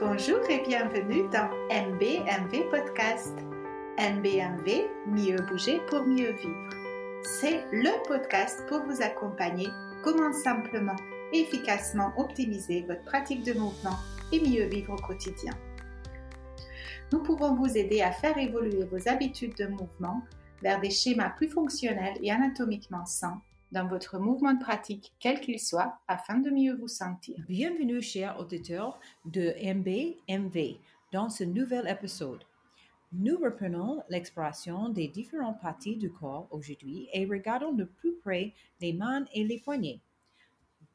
[0.00, 3.34] Bonjour et bienvenue dans MBMV Podcast.
[3.98, 6.70] MBMV, mieux bouger pour mieux vivre.
[7.22, 9.68] C'est le podcast pour vous accompagner
[10.02, 10.96] comment simplement
[11.34, 13.98] et efficacement optimiser votre pratique de mouvement
[14.32, 15.52] et mieux vivre au quotidien.
[17.12, 20.22] Nous pouvons vous aider à faire évoluer vos habitudes de mouvement
[20.62, 23.42] vers des schémas plus fonctionnels et anatomiquement sains
[23.72, 27.36] dans votre mouvement de pratique, quel qu'il soit, afin de mieux vous sentir.
[27.48, 30.78] Bienvenue, chers auditeurs de MBMV,
[31.12, 32.42] dans ce nouvel épisode.
[33.12, 38.92] Nous reprenons l'exploration des différentes parties du corps aujourd'hui et regardons de plus près les
[38.92, 40.00] mains et les poignets.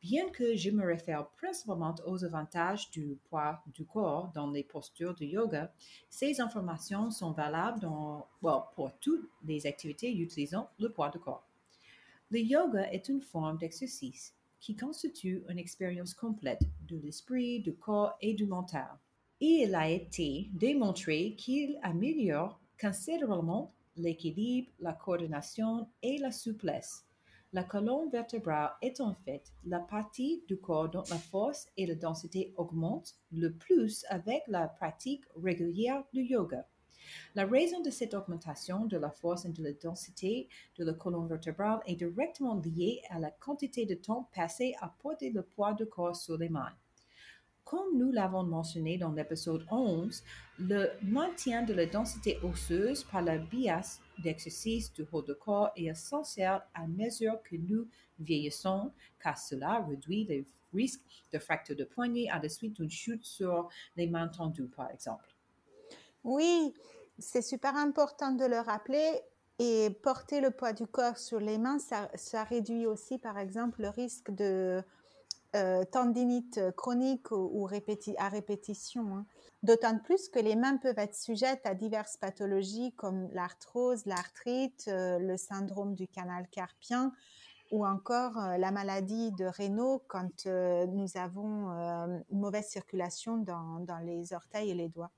[0.02, 5.16] Bien que je me réfère principalement aux avantages du poids du corps dans les postures
[5.16, 5.74] de yoga,
[6.10, 7.88] ces informations sont valables
[8.42, 11.48] pour toutes les activités utilisant le poids du corps.
[12.32, 18.18] Le yoga est une forme d'exercice qui constitue une expérience complète de l'esprit, du corps
[18.22, 18.88] et du mental.
[19.40, 27.06] Il a été démontré qu'il améliore considérablement l'équilibre, la coordination et la souplesse
[27.56, 31.96] la colonne vertébrale est en fait la partie du corps dont la force et la
[31.96, 36.68] densité augmentent le plus avec la pratique régulière du yoga.
[37.36, 41.28] La raison de cette augmentation de la force et de la densité de la colonne
[41.28, 45.86] vertébrale est directement liée à la quantité de temps passé à porter le poids du
[45.86, 46.74] corps sur les mains.
[47.66, 50.24] Comme nous l'avons mentionné dans l'épisode 11,
[50.60, 55.86] le maintien de la densité osseuse par la bias d'exercice du haut de corps est
[55.86, 57.88] essentiel à mesure que nous
[58.20, 61.02] vieillissons, car cela réduit les risques
[61.34, 65.26] de fracture de poignet à la suite d'une chute sur les mains tendues, par exemple.
[66.24, 66.72] Oui,
[67.20, 69.22] c'est super important de le rappeler.
[69.58, 73.90] Et porter le poids du corps sur les mains, ça, réduit aussi, par exemple, le
[73.90, 74.84] risque de
[75.56, 77.70] euh, tendinite chronique ou,
[78.18, 79.16] à répétition.
[79.16, 79.26] Hein.
[79.64, 85.20] D'autant plus que les mains peuvent être sujettes à diverses pathologies comme l'arthrose, l'arthrite, euh,
[85.20, 87.14] le syndrome du canal carpien
[87.72, 91.70] ou encore euh, la maladie de Raynaud quand nous avons
[92.30, 95.12] une mauvaise circulation dans les orteils et les doigts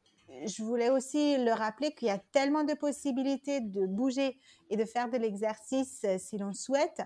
[0.45, 4.37] je voulais aussi le rappeler qu'il y a tellement de possibilités de bouger
[4.69, 7.01] et de faire de l'exercice si l'on souhaite.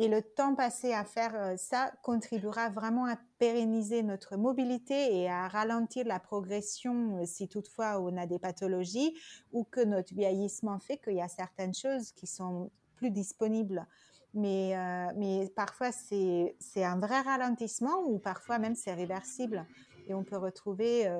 [0.00, 5.28] Et le temps passé à faire euh, ça contribuera vraiment à pérenniser notre mobilité et
[5.28, 9.14] à ralentir la progression euh, si toutefois on a des pathologies
[9.52, 13.86] ou que notre vieillissement fait qu'il y a certaines choses qui sont plus disponibles.
[14.32, 19.66] Mais, euh, mais parfois c'est un vrai ralentissement ou parfois même c'est réversible
[20.08, 21.10] et on peut retrouver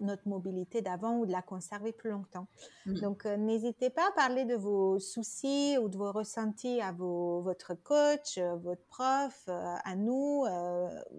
[0.00, 2.48] notre mobilité d'avant ou de la conserver plus longtemps.
[2.86, 3.00] Mmh.
[3.00, 7.42] Donc, euh, n'hésitez pas à parler de vos soucis ou de vos ressentis à vos,
[7.42, 10.44] votre coach, euh, votre prof, euh, à nous,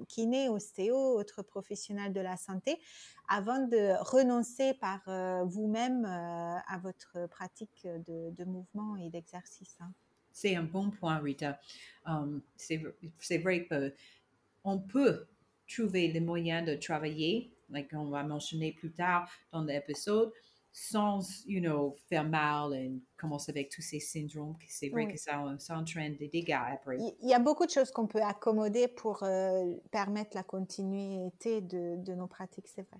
[0.07, 2.79] kiné, ostéo, autres professionnels de la santé,
[3.27, 5.01] avant de renoncer par
[5.45, 9.77] vous-même à votre pratique de, mouvement et d'exercice.
[9.81, 9.91] Hein.
[10.31, 11.59] C'est un bon point, Rita.
[12.05, 15.25] Um, c'est vrai qu'on peut
[15.67, 20.31] trouver les moyens de travailler like on va mentionner plus tard dans l'épisode,
[20.71, 25.41] sans, you know, faire mal et commencer avec tous ces syndromes, c'est vrai que ça,
[25.69, 26.97] entraîne des dégâts après.
[27.21, 31.95] Il y a beaucoup de choses qu'on peut accommoder pour euh, permettre la continuité de,
[31.97, 32.99] de nos pratiques, c'est vrai.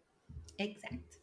[0.58, 1.20] Exact.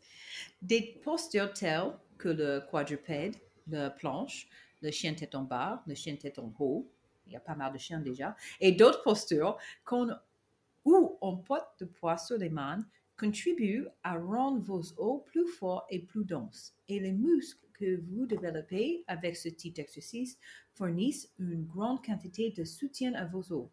[0.62, 3.34] Des postures telles que le quadrupède,
[3.66, 4.48] la planche,
[4.80, 6.88] le chien tête en bas, le chien tête en haut,
[7.26, 10.08] il y a pas mal de chiens déjà, et d'autres postures qu'on,
[10.84, 12.78] où on porte de poids sur les mains
[13.16, 16.74] contribue à rendre vos os plus forts et plus denses.
[16.88, 20.38] Et les muscles que vous développez avec ce type d'exercice
[20.74, 23.68] fournissent une grande quantité de soutien à vos os.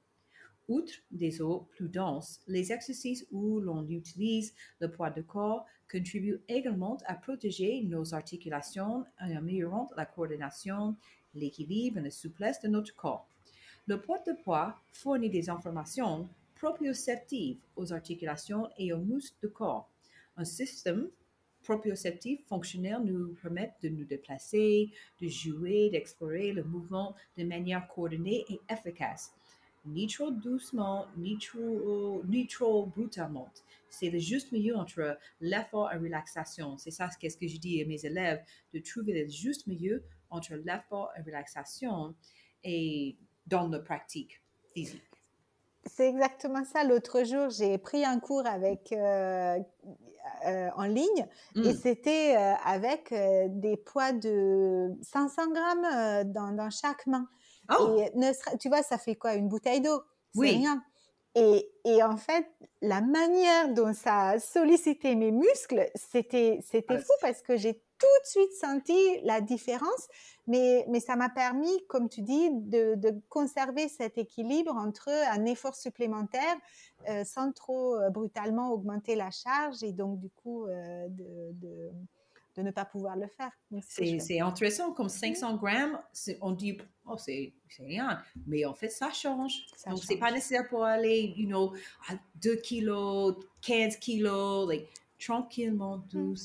[0.68, 6.42] Outre des os plus denses, les exercices où l'on utilise le poids du corps contribuent
[6.48, 10.96] également à protéger nos articulations en améliorant la coordination,
[11.34, 13.28] l'équilibre et la souplesse de notre corps.
[13.88, 16.30] Le poids de poids fournit des informations
[16.62, 19.90] proprioceptive aux articulations et aux muscles du corps.
[20.38, 21.10] Un système
[21.64, 28.46] proprioceptif fonctionnel nous permet de nous déplacer, de jouer, d'explorer le mouvement de manière coordonnée
[28.48, 29.34] et efficace.
[29.88, 33.52] Ni trop doucement, ni trop, ni trop brutalement.
[33.90, 36.78] C'est le juste milieu entre l'effort et la relaxation.
[36.78, 40.54] C'est ça ce que je dis à mes élèves, de trouver le juste milieu entre
[40.54, 42.14] l'effort et la relaxation
[42.64, 43.16] et
[43.48, 44.44] dans la pratique
[44.76, 45.11] physique.
[45.86, 46.84] C'est exactement ça.
[46.84, 49.58] L'autre jour, j'ai pris un cours avec euh,
[50.46, 51.78] euh, en ligne et mmh.
[51.82, 57.28] c'était euh, avec des poids de 500 grammes dans, dans, chaque main.
[57.70, 57.98] Oh!
[58.00, 58.12] Et
[58.60, 59.34] tu vois, ça fait quoi?
[59.34, 60.02] Une bouteille d'eau?
[60.38, 60.84] Rien.
[61.36, 62.46] Et, et, en fait,
[62.82, 68.24] la manière dont ça a sollicité mes muscles, c'était, c'était fou parce que j'ai tout
[68.24, 70.08] de suite senti la différence,
[70.48, 75.46] mais, mais ça m'a permis, comme tu dis, de, de, conserver cet équilibre entre un
[75.46, 76.58] effort supplémentaire
[77.08, 81.92] euh, sans trop euh, brutalement augmenter la charge et donc du coup euh, de, de
[82.58, 83.52] de ne pas pouvoir le faire.
[83.88, 85.98] C'est intéressant, comme 500 grammes,
[86.42, 89.66] on dit, oh, c'est rien, mais en fait, ça change.
[89.78, 91.74] Ça Donc, c'est pas nécessaire pour aller, you know,
[92.10, 96.36] à 2 kilos, 15 kilos, like, tranquillement, mm.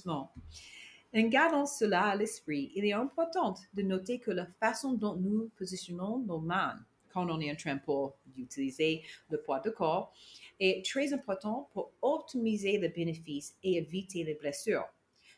[1.15, 5.51] En gardant cela à l'esprit, il est important de noter que la façon dont nous
[5.57, 6.77] positionnons nos mains
[7.13, 7.81] quand on est en train
[8.27, 10.13] d'utiliser le poids de corps
[10.61, 14.85] est très important pour optimiser le bénéfice et éviter les blessures.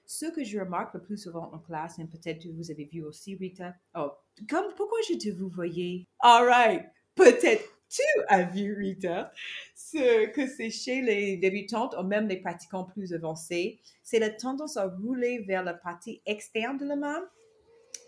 [0.04, 3.04] Ce que je remarque le plus souvent en classe, et peut-être que vous avez vu
[3.04, 4.10] aussi, Rita, oh,
[4.48, 6.08] comme, pourquoi je te vous voyez?
[6.20, 9.32] All right, peut-être tu as vu, Rita,
[9.74, 14.76] ce que c'est chez les débutantes ou même les pratiquants plus avancés, c'est la tendance
[14.76, 17.22] à rouler vers la partie externe de la main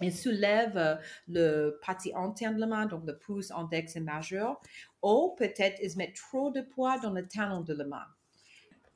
[0.01, 0.95] et soulève euh,
[1.29, 4.61] le partie interne de la main, donc le pouce, index et majeur,
[5.03, 8.05] ou peut-être ils mettent trop de poids dans le talon de la main.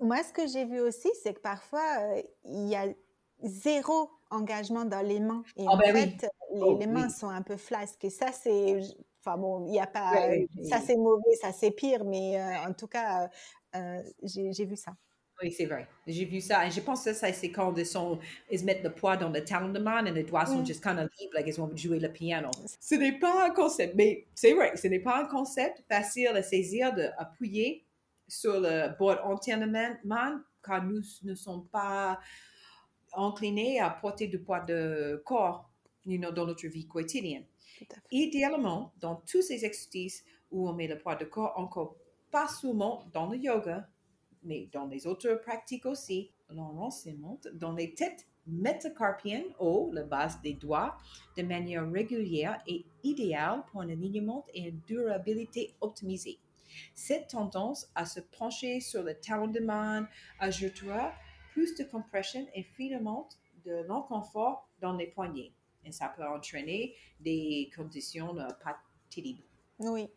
[0.01, 2.87] Moi, ce que j'ai vu aussi, c'est que parfois, euh, il y a
[3.43, 5.43] zéro engagement dans les mains.
[5.57, 8.05] Et oh, en ben fait, les, oh, mains sont un peu flasques.
[8.05, 8.81] Et ça, c'est.
[9.25, 10.13] Enfin bon, il n'y a pas.
[10.69, 12.05] ça, c'est mauvais, ça, c'est pire.
[12.05, 13.31] Mais euh, en tout cas,
[13.75, 14.95] euh, j'ai vu ça.
[15.43, 15.89] Oui, c'est vrai.
[16.07, 16.67] J'ai vu ça.
[16.67, 18.19] Et je pense que ça, c'est quand ils, sont,
[18.51, 20.99] ils mettent le poids dans le talon de main et les doigts sont juste kind
[20.99, 22.51] of libres, like ils vont jouer le piano.
[22.81, 26.43] Ce n'est pas un concept, mais c'est vrai, ce n'est pas un concept facile à
[26.43, 27.85] saisir, d'appuyer
[28.29, 29.95] sur le bord entièrement
[30.63, 32.21] car nous ne sommes pas
[33.17, 35.69] inclinés à porter du poids de corps
[36.07, 37.45] you know, dans notre vie quotidienne.
[38.11, 41.97] Idéalement, dans tous ces exercices où on met le poids de corps, encore
[42.31, 43.89] pas seulement dans le yoga,
[44.43, 50.53] mais dans les autres pratiques aussi, l'enracinement dans les têtes métacarpiennes ou la base des
[50.53, 50.99] doigts
[51.37, 56.39] de manière régulière et idéale pour un alignement et une durabilité optimisée.
[56.95, 60.09] Cette tendance à se pencher sur le talon de main
[60.41, 61.13] ajoutera
[61.53, 63.29] plus de compression et finalement
[63.65, 65.53] de l'inconfort dans les poignets.
[65.85, 68.79] Et ça peut entraîner des conditions pas
[69.11, 69.43] terribles.
[69.79, 70.09] Oui,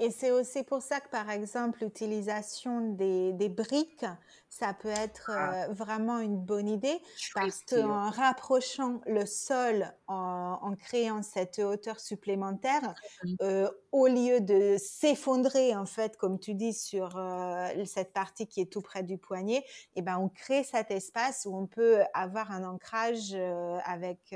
[0.00, 4.06] et c'est aussi pour ça que, par exemple, l'utilisation des, des, briques,
[4.48, 5.64] ça peut être ah.
[5.64, 7.00] euh, vraiment une bonne idée
[7.34, 12.94] parce qu'en rapprochant le sol, en, en, créant cette hauteur supplémentaire,
[13.24, 13.34] mmh.
[13.42, 18.60] euh, au lieu de s'effondrer, en fait, comme tu dis, sur euh, cette partie qui
[18.60, 19.64] est tout près du poignet, et
[19.96, 23.36] eh ben, on crée cet espace où on peut avoir un ancrage
[23.84, 24.34] avec,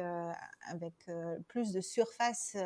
[0.68, 0.94] avec
[1.48, 2.56] plus de surface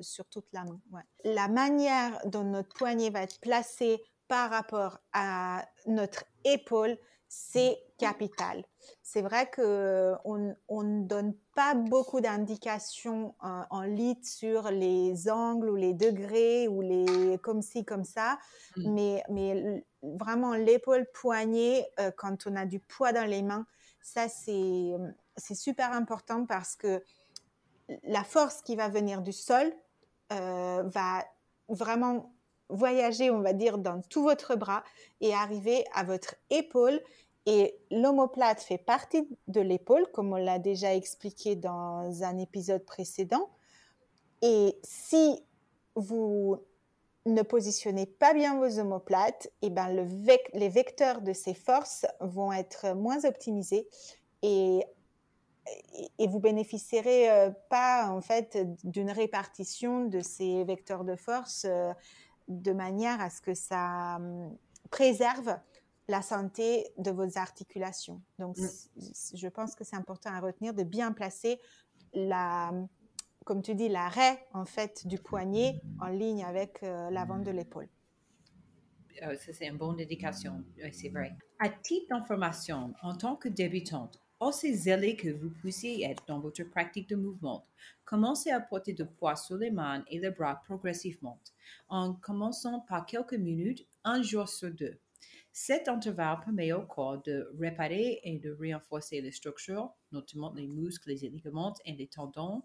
[0.00, 0.80] sur toute la main.
[0.92, 1.02] Ouais.
[1.24, 6.98] La manière dont notre poignet va être placé par rapport à notre épaule,
[7.28, 8.64] c'est capital.
[9.02, 15.68] C'est vrai que on, ne donne pas beaucoup d'indications en, en lit sur les angles
[15.68, 18.38] ou les degrés ou les comme ci comme ça,
[18.76, 18.92] mmh.
[18.92, 23.66] mais, mais vraiment l'épaule poignet euh, quand on a du poids dans les mains,
[24.00, 24.92] ça c'est
[25.36, 27.02] c'est super important parce que
[28.04, 29.72] la force qui va venir du sol
[30.32, 31.24] euh, va
[31.68, 32.34] vraiment
[32.68, 34.84] voyager, on va dire, dans tout votre bras
[35.20, 37.00] et arriver à votre épaule.
[37.46, 43.48] Et l'omoplate fait partie de l'épaule, comme on l'a déjà expliqué dans un épisode précédent.
[44.42, 45.42] Et si
[45.94, 46.58] vous
[47.26, 50.06] ne positionnez pas bien vos omoplates, et eh ben le
[50.54, 53.88] les vecteurs de ces forces vont être moins optimisés
[54.42, 54.84] et,
[56.18, 61.92] et vous bénéficierez euh, pas en fait d'une répartition de ces vecteurs de force euh,
[62.48, 64.56] de manière à ce que ça hum,
[64.90, 65.58] préserve
[66.08, 68.22] la santé de vos articulations.
[68.38, 68.66] Donc, mm.
[69.34, 71.60] je pense que c'est important à retenir de bien placer
[72.14, 72.72] la,
[73.44, 77.88] comme tu dis, l'arrêt en fait du poignet en ligne avec euh, l'avant de l'épaule.
[79.22, 81.36] Euh, ça, c'est une bonne indication, c'est vrai.
[81.58, 86.62] À titre d'information, en tant que débutante, aussi zélé que vous puissiez être dans votre
[86.64, 87.64] pratique de mouvement,
[88.04, 91.40] commencez à porter de poids sur les mains et les bras progressivement,
[91.88, 94.98] en commençant par quelques minutes, un jour sur deux.
[95.52, 101.10] Cet intervalle permet au corps de réparer et de renforcer les structures, notamment les muscles,
[101.10, 102.62] les ligaments et les tendons.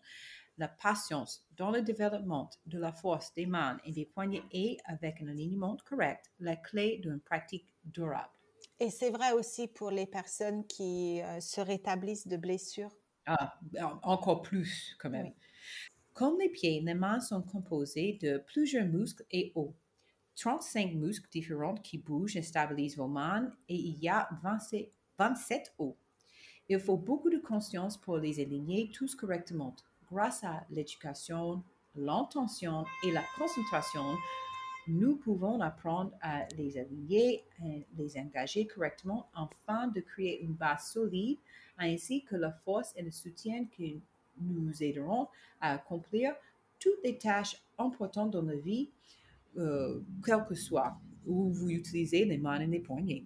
[0.60, 5.22] La patience dans le développement de la force des mains et des poignets est, avec
[5.24, 8.33] un alignement correct, la clé d'une pratique durable.
[8.80, 12.92] Et c'est vrai aussi pour les personnes qui euh, se rétablissent de blessures.
[13.26, 13.58] Ah,
[14.04, 15.32] encore plus quand même.
[16.14, 19.72] Comme les pieds, les mains sont composées de plusieurs muscles et os.
[20.36, 24.30] 35 muscles différents qui bougent et stabilisent vos mains et il y a
[25.18, 25.94] 27 os.
[26.70, 29.76] Il faut beaucoup de conscience pour les aligner tous correctement.
[30.12, 31.64] Grâce à l'éducation,
[31.96, 34.18] l'intention et la concentration,
[34.88, 40.88] nous pouvons apprendre à les aligner et les engager correctement afin de créer une base
[40.92, 41.38] solide
[41.78, 44.02] ainsi que la force et le soutien qui
[44.40, 45.28] nous aideront
[45.62, 46.34] à accomplir
[46.80, 48.90] toutes les tâches importantes dans la vie,
[49.58, 53.24] euh, quel que soit où vous utilisez les mains et les poignets.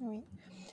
[0.00, 0.22] Oui,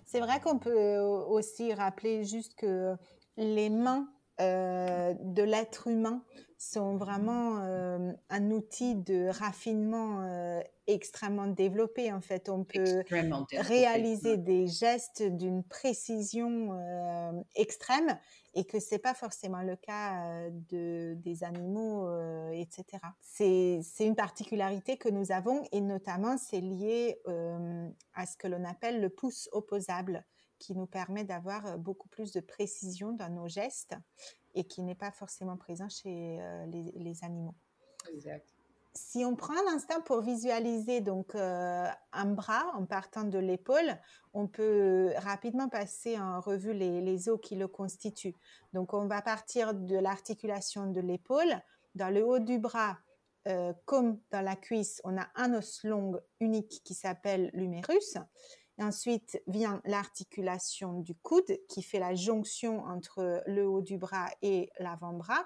[0.05, 2.95] c'est vrai qu'on peut aussi rappeler juste que
[3.37, 4.09] les mains
[4.41, 6.23] euh, de l'être humain
[6.57, 12.11] sont vraiment euh, un outil de raffinement euh, extrêmement développé.
[12.11, 13.03] En fait, on peut
[13.51, 16.69] réaliser des gestes d'une précision
[17.55, 18.17] extrême
[18.53, 22.09] et que c'est pas forcément le cas de des animaux,
[22.51, 22.83] etc.
[23.21, 27.21] C'est c'est une particularité que nous avons et notamment c'est lié
[28.13, 30.25] à ce que l'on appelle le pouce opposable
[30.61, 33.95] qui nous permet d'avoir beaucoup plus de précision dans nos gestes
[34.53, 37.55] et qui n'est pas forcément présent chez euh, les, animaux.
[38.13, 38.47] Exact.
[38.93, 43.97] Si on prend un instant pour visualiser donc euh, un bras en partant de l'épaule,
[44.33, 48.35] on peut rapidement passer en revue les, os qui le constituent.
[48.73, 51.59] Donc on va partir de l'articulation de l'épaule.
[51.95, 52.97] Dans le haut du bras,
[53.47, 58.17] euh, comme dans la cuisse, on a un os long unique qui s'appelle l'humérus.
[58.81, 64.71] Ensuite vient l'articulation du coude qui fait la jonction entre le haut du bras et
[64.79, 65.45] l'avant-bras.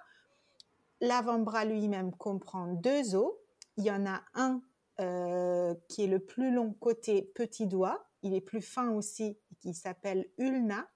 [1.01, 3.33] L'avant-bras lui-même comprend deux os.
[3.75, 4.61] Il y en a un
[5.01, 8.07] euh, qui est le plus long côté petit doigt.
[8.21, 10.87] Il est plus fin aussi, qui s'appelle ulna.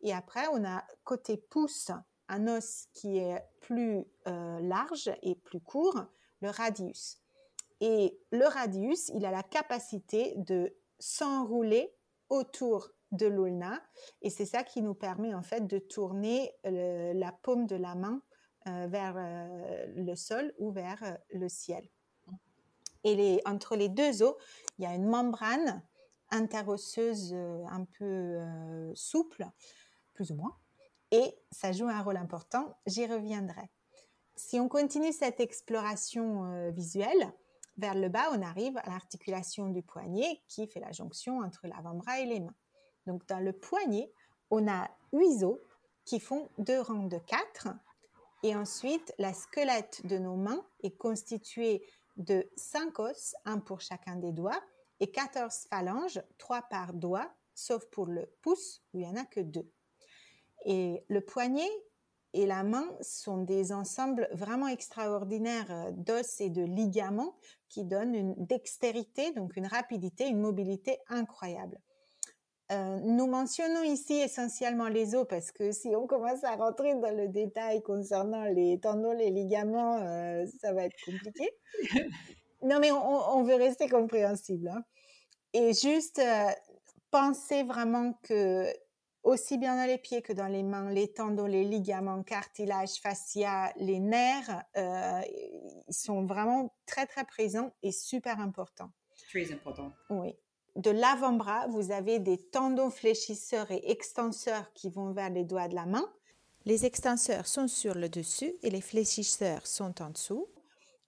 [0.00, 1.90] Et après, on a côté pouce
[2.28, 6.04] un os qui est plus euh, large et plus court,
[6.40, 7.18] le radius.
[7.80, 11.92] Et le radius, il a la capacité de s'enrouler
[12.28, 13.82] autour de l'ulna
[14.22, 18.22] et c'est ça qui nous permet en fait de tourner la paume de la main
[18.68, 21.82] euh, vers euh, le sol ou vers euh, le ciel.
[23.04, 24.34] Et les, entre les deux os,
[24.76, 25.82] il y a une membrane
[26.28, 28.38] interosseuse un peu
[28.94, 29.46] souple,
[30.12, 30.54] plus ou moins,
[31.10, 32.76] et ça joue un rôle important.
[32.86, 33.70] J'y reviendrai.
[34.36, 37.32] Si on continue cette exploration visuelle,
[37.80, 42.20] vers le bas, on arrive à l'articulation du poignet qui fait la jonction entre l'avant-bras
[42.20, 42.54] et les mains.
[43.06, 44.12] Donc dans le poignet,
[44.50, 45.58] on a huit os
[46.04, 47.68] qui font deux rangs de quatre.
[48.42, 51.82] Et ensuite, la squelette de nos mains est constituée
[52.16, 54.60] de cinq os, un pour chacun des doigts,
[55.00, 59.24] et 14 phalanges, trois par doigt, sauf pour le pouce où il n'y en a
[59.24, 59.70] que deux.
[60.66, 61.70] Et le poignet
[62.32, 67.34] et la main sont des ensembles vraiment extraordinaires euh, d'os et de ligaments
[67.68, 71.78] qui donnent une dextérité, donc une rapidité, une mobilité incroyable.
[72.70, 77.16] Euh, nous mentionnons ici essentiellement les os parce que si on commence à rentrer dans
[77.16, 81.50] le détail concernant les tendons, les ligaments, euh, ça va être compliqué.
[82.62, 84.68] non, mais on, veut rester compréhensible.
[84.68, 84.84] Hein.
[85.52, 86.50] Et juste euh,
[87.10, 88.66] penser vraiment que
[89.22, 93.72] aussi bien dans les pieds que dans les mains, les tendons, les ligaments, cartilage, fascia,
[93.76, 95.20] les nerfs, euh,
[95.88, 98.90] ils sont vraiment très très présents et super importants.
[99.28, 99.92] Très important.
[100.08, 100.36] Oui.
[100.76, 105.74] De l'avant-bras, vous avez des tendons fléchisseurs et extenseurs qui vont vers les doigts de
[105.74, 106.08] la main.
[106.64, 110.48] Les extenseurs sont sur le dessus et les fléchisseurs sont en dessous.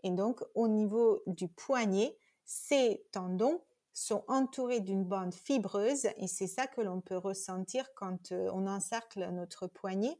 [0.03, 3.63] Et donc, au niveau du poignet, ces tendons
[3.93, 8.67] sont entourés d'une bande fibreuse et c'est ça que l'on peut ressentir quand euh, on
[8.67, 10.19] encercle notre poignet.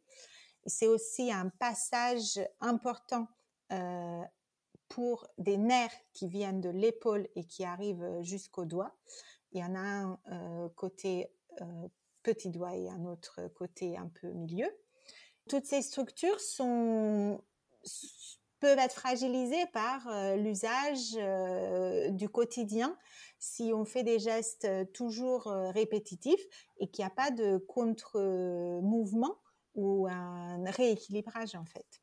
[0.67, 3.27] C'est aussi un passage important
[3.73, 4.23] euh,
[4.89, 8.95] pour des nerfs qui viennent de l'épaule et qui arrivent jusqu'au doigt.
[9.53, 11.31] Il y en a un euh, côté
[12.23, 14.69] petit doigt et un autre côté un peu milieu.
[15.49, 17.43] Toutes ces structures sont
[18.63, 21.19] peuvent être fragilisées par l'usage
[22.13, 22.97] du quotidien
[23.43, 26.47] si on fait des gestes euh, toujours euh, répétitifs
[26.79, 29.37] et qu'il n'y a pas de contre-mouvement
[29.75, 32.03] ou un rééquilibrage en fait.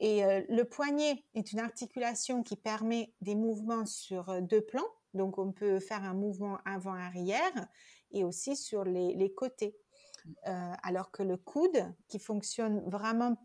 [0.00, 4.88] Et euh, le poignet est une articulation qui permet des mouvements sur deux plans.
[5.14, 7.68] Donc on peut faire un mouvement avant-arrière
[8.10, 9.74] et aussi sur les, côtés.
[10.44, 13.36] alors que le coude, qui fonctionne vraiment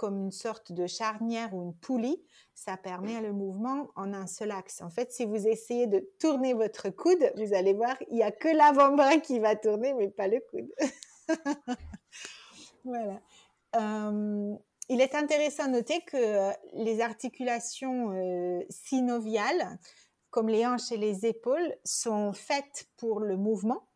[0.00, 4.50] comme une sorte de charnière ou une poulie, ça permet le mouvement en un seul
[4.50, 4.80] axe.
[4.80, 8.32] En fait, si vous essayez de tourner votre coude, vous allez voir, il n'y a
[8.32, 10.72] que l'avant-bras qui va tourner, mais pas le coude.
[12.84, 13.20] voilà.
[13.76, 14.54] Euh,
[14.88, 19.78] il est intéressant de noter que les articulations synoviales,
[20.30, 23.86] comme les hanches et les épaules, sont faites pour le mouvement,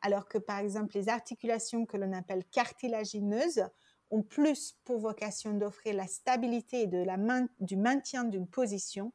[0.00, 3.66] alors que par exemple les articulations que l'on appelle cartilagineuses
[4.12, 7.16] ont plus pour vocation d'offrir la stabilité et de la
[7.60, 9.12] du maintien d'une position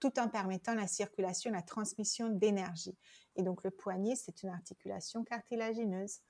[0.00, 2.96] tout en permettant la circulation, la transmission d'énergie.
[3.36, 6.20] Et donc le poignet, c'est une articulation cartilagineuse.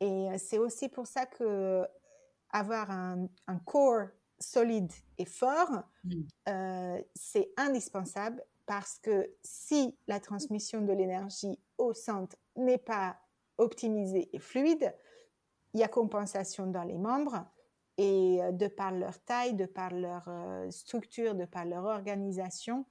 [0.00, 1.84] Et euh, c'est aussi pour ça que
[2.50, 3.28] avoir un,
[3.64, 6.14] corps solide et fort, mmh.
[6.48, 13.18] euh, c'est indispensable parce que si la transmission de l'énergie au centre n'est pas
[13.58, 14.94] optimisée et fluide,
[15.74, 17.44] il y a compensation dans les membres
[17.98, 22.86] et euh, de par leur taille, de par leur euh, structure, de par leur organisation,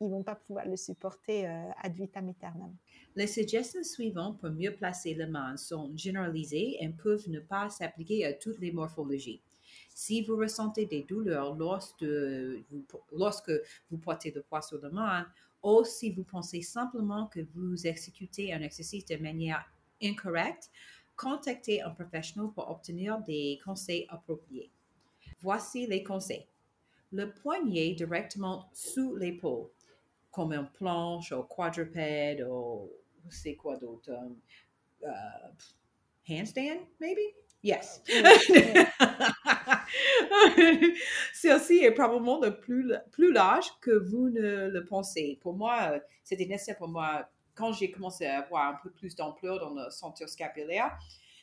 [0.00, 2.74] ils vont pas pouvoir le supporter euh, ad vitam aeternam.
[3.16, 8.24] Les suggestions suivantes pour mieux placer le main sont généralisées et peuvent ne pas s'appliquer
[8.24, 9.42] à toutes les morphologies.
[9.94, 13.52] Si vous ressentez des douleurs lorsque vous, lorsque
[13.90, 15.26] vous portez le poids sur la main,
[15.62, 19.64] ou si vous pensez simplement que vous exécutez un exercice de manière
[20.02, 20.70] incorrecte,
[21.20, 24.70] contactez un professionnel pour obtenir des conseils appropriés.
[25.42, 26.46] Voici les conseils.
[27.12, 29.68] Le poignet directement sous l'épaule,
[30.30, 32.90] comme une planche ou quadrupède ou
[33.28, 34.10] c'est quoi d'autre?
[34.10, 34.38] Um,
[35.02, 35.50] uh,
[36.26, 37.34] handstand, maybe?
[37.62, 38.02] Yes.
[41.34, 45.38] Ceci est probablement le plus, plus large que vous ne le pensez.
[45.42, 47.28] Pour moi, c'était nécessaire pour moi
[47.60, 50.98] quand j'ai commencé à avoir un peu plus d'ampleur dans le centre scapulaire,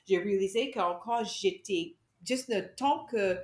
[0.07, 1.95] j'ai réalisé qu'encore j'étais,
[2.25, 3.37] juste le temps que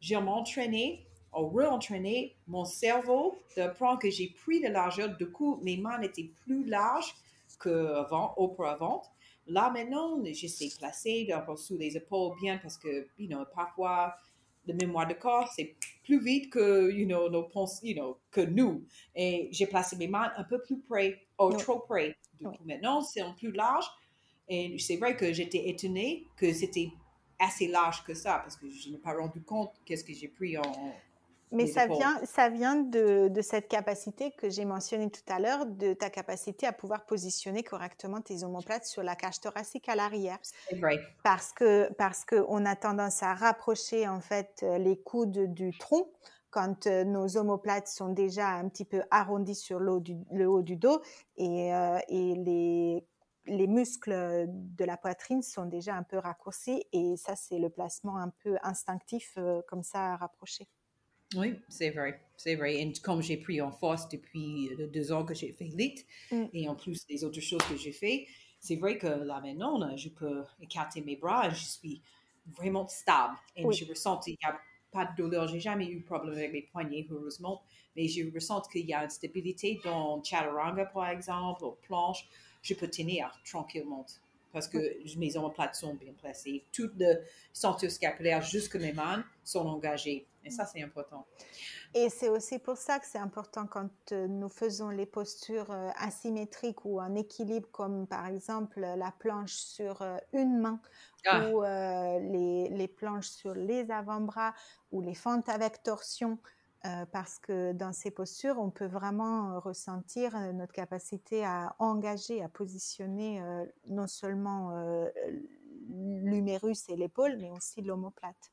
[0.00, 5.58] j'ai m'entraîné, ou re-entraîné mon cerveau, de prendre que j'ai pris de largeur, du coup,
[5.62, 7.14] mes mains étaient plus larges
[7.60, 9.02] qu'avant, auparavant.
[9.46, 14.14] Là, maintenant, j'essaie de placer sous les épaules bien parce que, you know, parfois,
[14.66, 18.40] le mémoire de corps, c'est plus vite que, you know, nos pensées, you know, que
[18.40, 18.84] nous.
[19.14, 22.16] Et j'ai placé mes mains un peu plus près, ou trop près.
[22.38, 23.86] Du coup, maintenant, c'est un plus large.
[24.48, 26.90] Et c'est vrai que j'étais étonnée que c'était
[27.38, 30.56] assez large que ça, parce que je n'ai pas rendu compte qu'est-ce que j'ai pris
[30.58, 30.62] en,
[31.52, 35.66] mais ça vient, ça vient de, de cette capacité que j'ai mentionnée tout à l'heure,
[35.66, 40.38] de ta capacité à pouvoir positionner correctement tes omoplates sur la cage thoracique à l'arrière.
[41.22, 46.08] Parce que parce que on a tendance à rapprocher en fait les coudes du tronc
[46.52, 50.48] quand euh, nos omoplates sont déjà un petit peu arrondis sur le haut du, le
[50.48, 51.00] haut du dos
[51.36, 53.04] et, euh, et les
[53.46, 58.16] les muscles de la poitrine sont déjà un peu raccourcis et ça c'est le placement
[58.16, 60.68] un peu instinctif euh, comme ça à rapprocher.
[61.34, 62.76] Oui, c'est vrai, c'est vrai.
[62.76, 66.44] Et comme j'ai pris en force depuis euh, deux ans que j'ai fait l'IT, mm.
[66.52, 68.26] et en plus des autres choses que j'ai fait,
[68.60, 72.00] c'est vrai que là maintenant, je peux écarter mes bras, je suis
[72.46, 73.34] vraiment stable.
[73.56, 74.58] Et je ressens qu'il n'y a
[74.90, 75.48] pas de douleur.
[75.48, 77.62] J'ai jamais eu de problème avec mes poignets, heureusement,
[77.96, 82.26] mais je ressens qu'il y a une stabilité dans chaturanga, par exemple, ou planche.
[82.62, 84.06] Je peux tenir tranquillement
[84.52, 84.78] parce que
[85.16, 86.62] mes omoplates sont bien placées.
[86.72, 87.14] Tout le
[87.52, 90.26] centre scapulaire jusque mes mains sont engagées.
[90.44, 91.26] Et ça, c'est important.
[91.94, 95.90] Et c'est aussi pour ça que c'est important quand euh, nous faisons les postures euh,
[95.96, 100.80] asymétriques ou en équilibre, comme par exemple la planche sur euh, une main
[101.26, 101.48] ah.
[101.48, 104.54] ou les, les, planches sur les avant-bras
[104.90, 106.38] ou les fentes avec torsion.
[107.12, 113.40] parce que dans ces postures, on peut vraiment ressentir notre capacité à engager, à positionner
[113.86, 114.72] non seulement
[115.88, 118.50] l'humérus et l'épaule, mais aussi l'omoplate.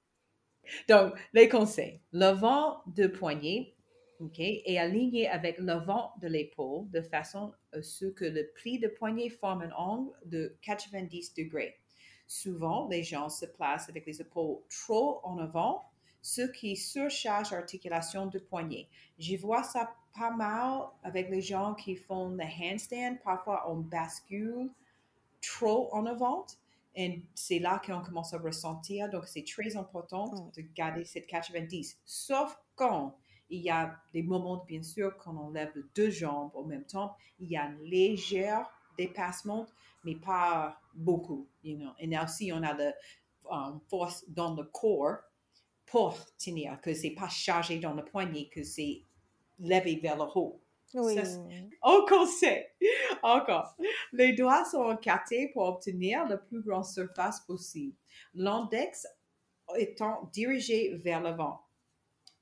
[0.88, 2.02] Donc, les conseils.
[2.12, 3.74] Le vent de poignet
[4.20, 8.80] ok, est aligné avec le vent de l'épaule de façon à ce que le pli
[8.80, 11.78] de poignet forme un angle de 90 degrés.
[12.28, 15.84] Souvent, les gens se placent avec les épaules trop en avant,
[16.22, 18.88] ce qui surcharge l'articulation du poignet.
[19.18, 23.18] Je vois ça pas mal avec les gens qui font le handstand.
[23.24, 24.70] Parfois, on bascule
[25.42, 26.46] trop en avant
[26.96, 29.10] et c'est là qu'on commence à ressentir.
[29.10, 32.00] Donc, c'est très important de garder cette 90.
[32.06, 33.18] Sauf quand
[33.50, 37.16] il y a des moments, bien sûr, quand on lève deux jambes en même temps,
[37.40, 38.54] il y a un léger
[38.98, 39.66] dépassement,
[40.04, 41.48] mais pas beaucoup.
[41.64, 41.92] You know?
[42.00, 42.94] Et aussi, on a la
[43.50, 45.18] um, force dans le corps
[45.86, 49.02] pour tenir, que c'est pas chargé dans le poignet, que c'est
[49.60, 50.62] levé vers le haut.
[50.94, 51.18] Oui.
[51.84, 52.66] On conseille.
[53.22, 53.76] Encore.
[54.12, 57.96] Les doigts sont écartés pour obtenir la plus grande surface possible.
[58.34, 59.08] L'index
[59.78, 61.62] étant dirigé vers l'avant.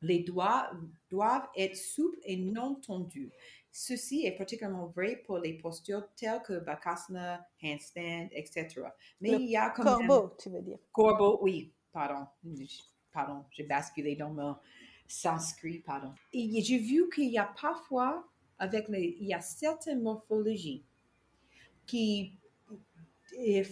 [0.01, 0.69] Les doigts
[1.09, 3.31] doivent être souples et non tendus.
[3.71, 8.67] Ceci est particulièrement vrai pour les postures telles que Bakasana, handstand, etc.
[9.21, 10.79] Mais il y a comme corbeau, tu veux dire.
[10.91, 12.25] Corbeau, oui, pardon
[13.17, 14.55] pardon, j'ai basculé dans mon
[15.07, 16.13] sanskrit, pardon.
[16.33, 18.27] Et j'ai vu qu'il y a parfois,
[18.59, 20.83] avec les, il y a certaines morphologies
[21.85, 22.33] qui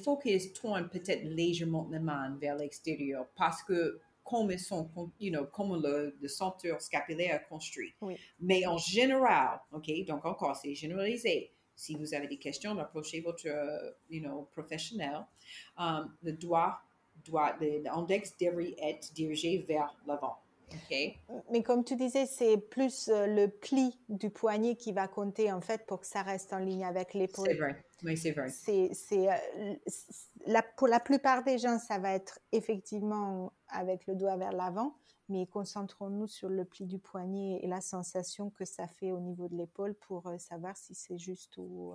[0.03, 5.31] faut qu'ils tournent peut-être légèrement la main vers l'extérieur parce que comme ils sont, you
[5.31, 7.93] know, comme le, le centre scapulaire est construit.
[8.39, 11.51] Mais en général, OK, donc encore, c'est généralisé.
[11.75, 13.45] Si vous avez des questions, approchez votre,
[14.09, 15.25] you know, professionnel.
[15.77, 16.79] Um, le doigt,
[17.23, 20.37] doigt l'index devrait être dirigé vers l'avant.
[21.51, 25.61] Mais comme tu disais, c'est plus euh, le pli du poignet qui va compter en
[25.61, 27.47] fait pour que ça reste en ligne avec l'épaule.
[27.47, 27.85] C'est vrai.
[28.03, 28.49] Oui, c'est vrai.
[28.49, 28.91] C'est,
[29.29, 29.75] euh,
[30.45, 34.97] la, pour la plupart des gens, ça va être effectivement avec le doigt vers l'avant,
[35.29, 39.47] mais concentrons-nous sur le pli du poignet et la sensation que ça fait au niveau
[39.47, 41.93] de l'épaule pour euh, savoir si c'est juste ou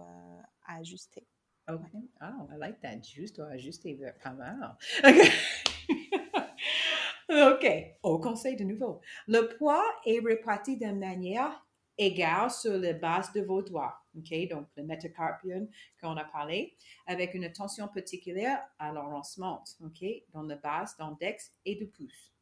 [0.67, 1.27] à ajuster.
[1.69, 1.83] Ok.
[2.23, 3.03] Oh, I like that.
[3.03, 4.77] Juste ou ajuster, pas mal.
[7.31, 7.66] OK.
[8.03, 9.01] Au conseil de nouveau.
[9.29, 11.64] Le poids est réparti de manière
[11.97, 13.95] égale sur la base de vos doigts.
[14.19, 14.49] OK?
[14.49, 15.69] Donc, le métacarpion
[16.01, 16.75] qu'on a parlé,
[17.07, 19.62] avec une attention particulière à l'enrancement.
[19.85, 20.05] OK?
[20.33, 22.33] Dans la base d'index et de pouce.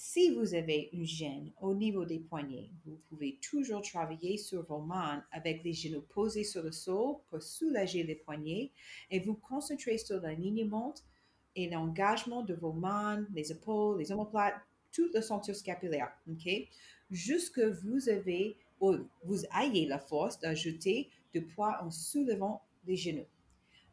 [0.00, 4.80] Si vous avez une gêne au niveau des poignets, vous pouvez toujours travailler sur vos
[4.80, 8.70] mains avec les genoux posés sur le sol pour soulager les poignets
[9.10, 10.94] et vous concentrer sur l'alignement
[11.58, 14.54] et l'engagement de vos mains, les épaules, les omoplates,
[14.92, 16.48] tout le ceinture scapulaire, OK?
[17.10, 23.26] Jusque vous avez, vous ayez la force d'ajouter du poids en soulevant les genoux.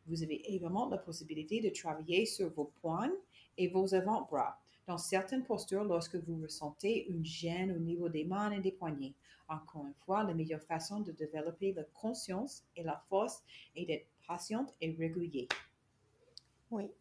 [0.05, 3.11] Vous avez également la possibilité de travailler sur vos poings
[3.57, 4.59] et vos avant-bras.
[4.85, 9.15] Dans certaines postures, lorsque vous ressentez une gêne au niveau des mains et des poignets,
[9.47, 13.41] encore une fois, la meilleure façon de développer la conscience et la force
[13.75, 15.47] est d'être patiente et régulier.
[16.69, 16.91] Oui,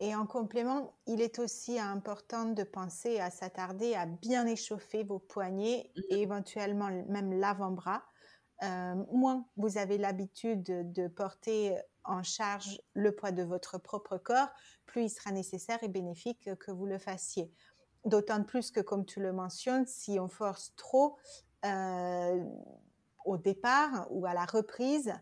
[0.00, 5.18] et en complément, il est aussi important de penser à s'attarder à bien échauffer vos
[5.18, 6.18] poignets et mmh.
[6.18, 8.02] éventuellement même l'avant-bras.
[8.62, 14.48] Euh, moins vous avez l'habitude de porter en charge le poids de votre propre corps,
[14.86, 17.52] plus il sera nécessaire et bénéfique que vous le fassiez.
[18.04, 21.18] D'autant plus que, comme tu le mentionnes, si on force trop
[21.66, 22.44] euh,
[23.26, 25.12] au départ ou à la reprise,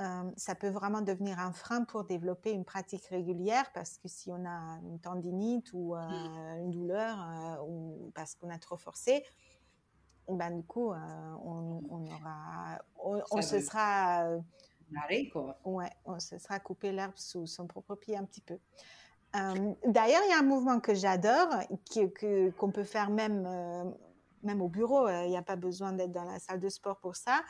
[0.00, 4.32] euh, ça peut vraiment devenir un frein pour développer une pratique régulière parce que si
[4.32, 6.64] on a une tendinite ou euh, mmh.
[6.64, 9.24] une douleur euh, ou parce qu'on a trop forcé,
[10.28, 14.26] ben, du coup, on, aura, on, se sera.
[15.64, 18.58] Ouais, on se sera coupé l'herbe sous son propre pied un petit peu.
[19.34, 21.50] D'ailleurs, il y a un mouvement que j'adore,
[22.56, 23.94] qu'on peut faire même,
[24.42, 25.08] même au bureau.
[25.10, 27.42] Il n'y a pas besoin d'être dans la salle de sport pour ça.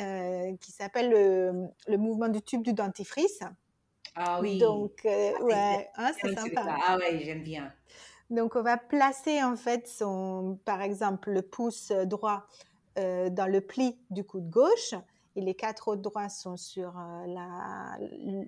[0.00, 3.40] Euh, qui s'appelle le, mouvement du tube du dentifrice.
[4.14, 4.58] Ah oui.
[4.58, 6.76] Donc, euh, ah, ouais, hein, c'est sympa.
[6.86, 7.72] Ah ouais, j'aime bien.
[8.30, 12.46] Donc, on va placer en fait son, par exemple, le pouce droit
[12.98, 14.94] euh, dans le pli du coude gauche
[15.36, 16.94] et les quatre autres doigts sont sur,
[17.26, 17.96] la,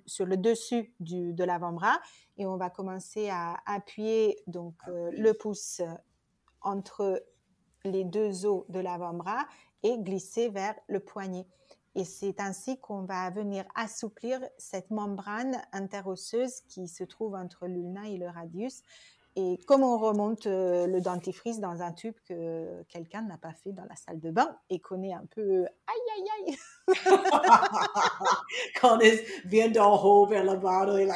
[0.05, 1.99] sur le dessus du, de l'avant-bras
[2.37, 5.81] et on va commencer à appuyer donc ah le pouce
[6.61, 7.23] entre
[7.83, 9.45] les deux os de l'avant-bras
[9.83, 11.45] et glisser vers le poignet.
[11.95, 18.07] Et c'est ainsi qu'on va venir assouplir cette membrane interosseuse qui se trouve entre l'ulna
[18.07, 18.81] et le radius.
[19.35, 23.71] Et comme on remonte euh, le dentifrice dans un tube que quelqu'un n'a pas fait
[23.71, 26.57] dans la salle de bain et connaît un peu aïe aïe aïe.
[28.81, 31.15] Quand il vient d'en haut vers le bas, il est là.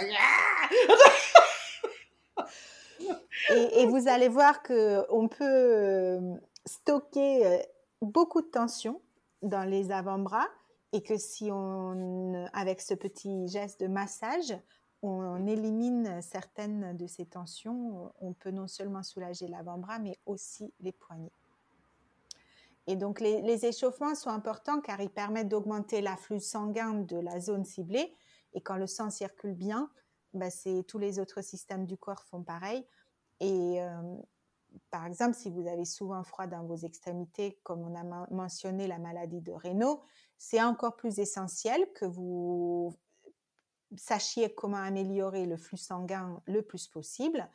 [3.50, 7.58] et, et, vous allez voir qu'on peut euh, stocker euh,
[8.02, 9.02] beaucoup de tension
[9.42, 10.48] dans les avant-bras
[10.92, 14.56] et que si on, avec ce petit geste de massage,
[15.02, 20.92] on élimine certaines de ces tensions, on peut non seulement soulager l'avant-bras, mais aussi les
[20.92, 21.32] poignets.
[22.88, 27.66] Et donc les, échauffements sont importants car ils permettent d'augmenter l'afflux sanguin de la zone
[27.66, 28.14] ciblée.
[28.54, 29.90] Et quand le sang circule bien,
[30.34, 30.48] bah,
[30.88, 32.86] tous les autres systèmes du corps font pareil.
[33.40, 34.18] Et, euh,
[34.92, 39.00] par exemple, si vous avez souvent froid dans vos extrémités, comme on a mentionné la
[39.00, 40.02] maladie de Raynaud,
[40.38, 42.94] c'est encore plus essentiel que vous
[43.98, 47.50] sachiez comment améliorer le flux sanguin le plus possible.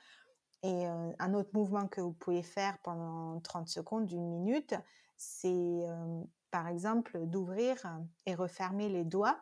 [0.63, 4.75] Et euh, un autre mouvement que vous pouvez faire pendant 30 secondes, une minute,
[5.17, 7.77] c'est euh, par exemple d'ouvrir
[8.27, 9.39] et refermer les doigts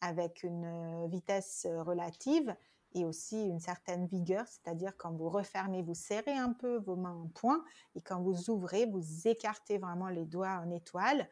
[0.00, 2.54] avec une euh, vitesse relative
[2.94, 7.16] et aussi une certaine vigueur, c'est-à-dire quand vous refermez, vous serrez un peu vos mains
[7.16, 11.28] en point et quand vous ouvrez, vous écartez vraiment les doigts en étoile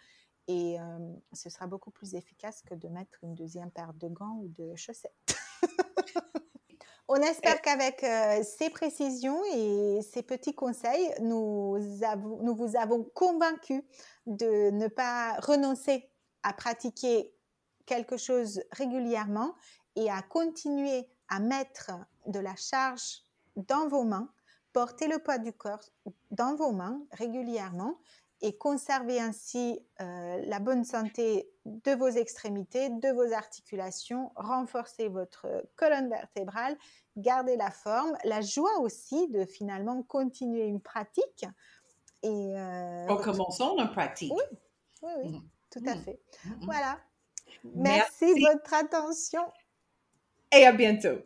[0.49, 0.99] et euh,
[1.33, 4.75] ce sera beaucoup plus efficace que de mettre une deuxième paire de gants ou de
[4.75, 5.13] chaussettes.
[7.13, 11.77] On espère qu'avec euh, ces précisions et ces petits conseils, nous,
[12.43, 13.83] nous vous avons convaincu
[14.27, 16.09] de ne pas renoncer
[16.45, 17.35] à pratiquer
[17.85, 19.55] quelque chose régulièrement
[19.97, 21.93] et à continuer à mettre
[22.27, 23.23] de la charge
[23.57, 24.29] dans vos mains,
[24.73, 25.85] porter le poids du corps
[26.31, 27.97] dans vos mains régulièrement
[28.43, 35.47] et conserver ainsi euh, la bonne santé de vos extrémités, de vos articulations, renforcer votre
[35.77, 36.77] colonne vertébrale,
[37.17, 41.45] garder la forme, la joie aussi de finalement continuer une pratique.
[42.23, 44.33] Et, euh, en commençant une pratique.
[44.33, 44.59] Oui,
[45.03, 45.43] oui, oui mm.
[45.71, 46.03] tout à mm.
[46.03, 46.21] fait.
[46.45, 46.99] Mm, voilà.
[47.65, 49.43] Merci de votre attention.
[50.53, 51.25] Et à bientôt.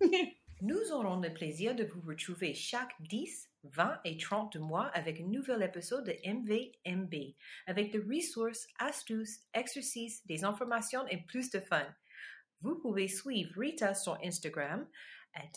[0.62, 5.26] Nous aurons le plaisir de vous retrouver chaque 10 20 et 30 mois avec un
[5.26, 7.34] nouvel épisode de MVMB,
[7.66, 11.86] avec des ressources, astuces, exercices, des informations et plus de fun.
[12.62, 14.86] Vous pouvez suivre Rita sur Instagram
[15.34, 15.52] at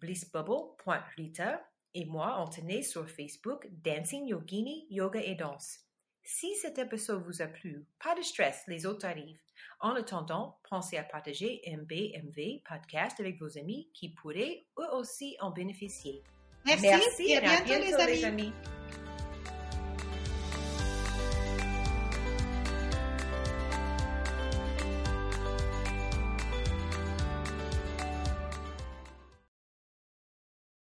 [0.00, 5.80] blissbubble.rita et moi, Anthony, sur Facebook Dancing Yogini Yoga et Danse.
[6.22, 9.47] Si cet épisode vous a plu, pas de stress, les autres arrivent.
[9.80, 15.50] En attendant, pensez à partager MBMV podcast avec vos amis qui pourraient eux aussi en
[15.50, 16.22] bénéficier.
[16.64, 18.52] Merci, et à bientôt, les amis.